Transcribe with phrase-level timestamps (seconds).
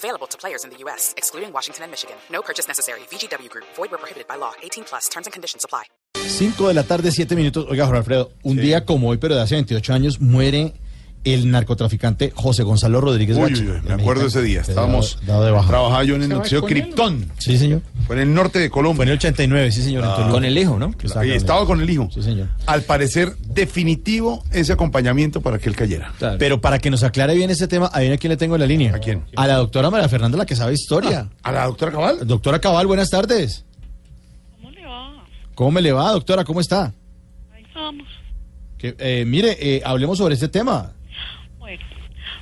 [0.00, 2.16] Available to players in the U.S., excluding Washington and Michigan.
[2.32, 3.00] No purchase necessary.
[3.10, 3.66] VGW Group.
[3.76, 4.52] Void where prohibited by law.
[4.62, 5.10] 18 plus.
[5.10, 5.84] Terms and conditions apply.
[6.14, 7.66] 5 de la tarde, 7 minutos.
[7.68, 10.72] Oiga, Jorge Alfredo, un día como hoy, pero de hace 28 años, muere
[11.24, 13.62] el narcotraficante José Gonzalo Rodríguez Uy, Gacha.
[13.62, 14.62] uy, uy, me acuerdo ese día.
[14.62, 15.68] Estábamos dado de baja.
[15.68, 17.30] trabajaba yo en el noticiero Krypton.
[17.38, 17.82] Sí, señor.
[18.06, 19.04] Fue en el norte de Fue en Colombia.
[19.04, 20.02] el 89, sí, señor.
[20.04, 20.30] Toluca.
[20.30, 20.92] Con el hijo, ¿no?
[21.24, 22.08] Y estaba con el hijo.
[22.14, 22.48] Sí, señor.
[22.66, 26.12] Al parecer, definitivo ese acompañamiento para que él cayera.
[26.18, 26.38] Claro.
[26.38, 28.94] Pero para que nos aclare bien ese tema, ¿a quién le tengo en la línea?
[28.94, 29.24] ¿A quién?
[29.36, 31.28] A la doctora María Fernanda, la que sabe historia.
[31.42, 32.26] ¿A la doctora Cabal?
[32.26, 33.64] Doctora Cabal, buenas tardes.
[34.56, 35.24] ¿Cómo le va?
[35.54, 36.44] ¿Cómo me le va, doctora?
[36.44, 36.94] ¿Cómo está?
[37.52, 38.06] Ahí vamos.
[38.78, 40.92] Que, eh, mire, eh, hablemos sobre este tema.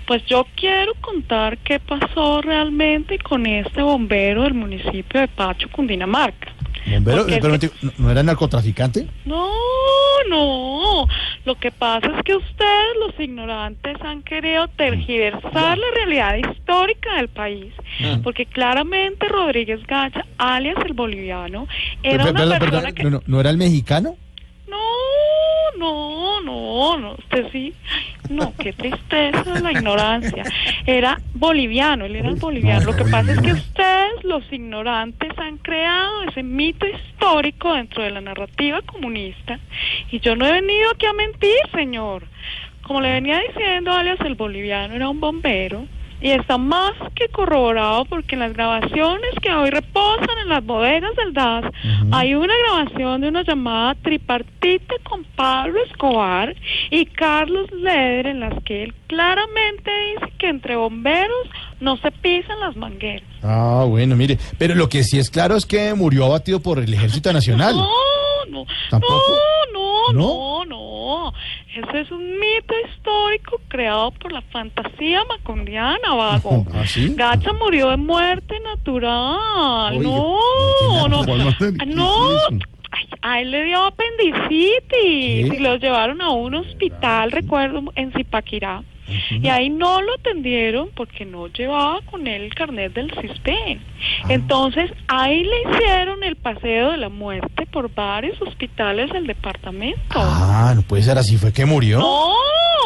[0.08, 6.50] Pues yo quiero contar qué pasó realmente con este bombero del municipio de Pacho, Cundinamarca.
[6.90, 9.06] Bombero, pero, que- ¿no- ¿no era narcotraficante?
[9.26, 9.46] No,
[10.30, 11.06] no.
[11.44, 17.28] Lo que pasa es que ustedes, los ignorantes, han querido tergiversar la realidad histórica del
[17.28, 17.72] país.
[18.22, 21.68] Porque claramente Rodríguez Gacha, alias el boliviano,
[22.02, 23.02] era una perdón, persona perdón, que...
[23.04, 24.16] no, no, ¿no era el mexicano?
[24.66, 24.78] No,
[25.78, 27.74] no, no, no, usted sí.
[28.28, 30.44] No, qué tristeza la ignorancia.
[30.86, 32.84] Era boliviano, él era el boliviano.
[32.84, 38.10] Lo que pasa es que ustedes, los ignorantes, han creado ese mito histórico dentro de
[38.10, 39.58] la narrativa comunista.
[40.10, 42.24] Y yo no he venido aquí a mentir, señor.
[42.82, 45.86] Como le venía diciendo, alias el boliviano era un bombero.
[46.20, 51.14] Y está más que corroborado porque en las grabaciones que hoy reposan en las bodegas
[51.16, 51.64] del DAS
[52.10, 56.54] hay una grabación de una llamada tripartite con Pablo Escobar
[56.90, 61.48] y Carlos Leder en las que él claramente dice que entre bomberos
[61.80, 63.28] no se pisan las mangueras.
[63.42, 64.38] Ah, bueno, mire.
[64.58, 67.76] Pero lo que sí es claro es que murió abatido por el Ejército Nacional.
[67.76, 67.88] No,
[68.50, 69.36] no, ¿Tampoco?
[69.72, 70.64] no, no, ¿No?
[70.64, 71.32] no, no.
[71.78, 76.66] Ese es un mito histórico creado por la fantasía macondiana, vago.
[76.74, 77.14] ¿Ah, sí?
[77.14, 79.96] Gacha murió de muerte natural.
[79.96, 81.66] Oiga, no, no, ¿cuál muerte?
[81.78, 82.36] Ah, ¿Qué no.
[82.36, 82.48] eso?
[82.90, 85.56] Ay, a él le dio apendicitis ¿Qué?
[85.56, 88.82] y lo llevaron a un hospital, recuerdo, en Zipaquirá.
[89.30, 93.80] Y ahí no lo atendieron porque no llevaba con él el carnet del CISPEN.
[94.28, 100.00] Entonces ahí le hicieron el paseo de la muerte por varios hospitales del departamento.
[100.10, 101.98] Ah, no puede ser así, fue que murió.
[101.98, 102.32] No,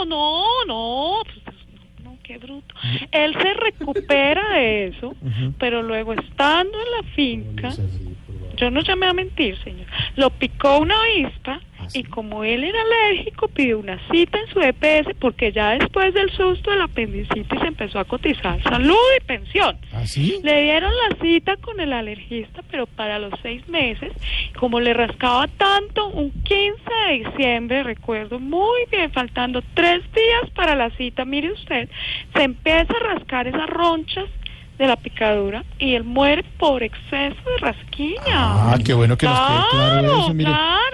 [0.07, 1.23] no, no.
[1.25, 1.57] pues,
[2.05, 2.75] No, qué bruto.
[3.11, 5.15] Él se recupera de eso,
[5.59, 7.71] pero luego estando en la finca,
[8.57, 11.61] yo no llamé a mentir, señor, lo picó una avispa
[11.95, 16.31] y como él era alérgico pidió una cita en su EPS porque ya después del
[16.31, 19.77] susto del apendicitis empezó a cotizar salud y pensión.
[19.93, 20.39] ¿Ah, sí?
[20.43, 24.13] Le dieron la cita con el alergista, pero para los seis meses,
[24.59, 30.75] como le rascaba tanto, un 15 de diciembre, recuerdo muy bien, faltando tres días para
[30.75, 31.89] la cita, mire usted,
[32.35, 34.27] se empieza a rascar esas ronchas
[34.79, 38.23] de la picadura y él muere por exceso de rasquiña.
[38.73, 40.51] Ah, qué bueno que nos quede claro Claro, eso, mire.
[40.51, 40.92] claro,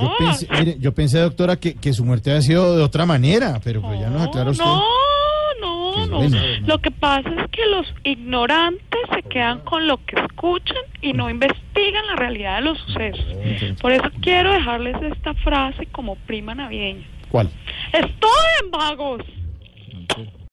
[0.00, 0.02] no.
[0.02, 3.60] Yo pensé, mire, yo pensé, doctora, que, que su muerte había sido de otra manera,
[3.62, 4.64] pero pues ya nos aclara usted.
[4.64, 4.82] No,
[5.60, 6.16] no, no.
[6.18, 6.38] bueno.
[6.66, 11.30] Lo que pasa es que los ignorantes se quedan con lo que escuchan y no
[11.30, 13.26] investigan la realidad de los sucesos.
[13.80, 17.06] Por eso quiero dejarles esta frase como prima navideña.
[17.30, 17.50] ¿Cuál?
[17.92, 19.22] Estoy en vagos.